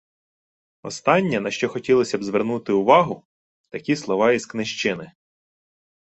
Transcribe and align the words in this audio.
Останнє, 0.81 1.39
на 1.39 1.51
що 1.51 1.69
хотілося 1.69 2.17
б 2.17 2.23
звернути 2.23 2.73
увагу,– 2.73 3.23
такі 3.69 3.95
слова 3.95 4.31
із 4.31 4.45
книжчини: 4.45 5.11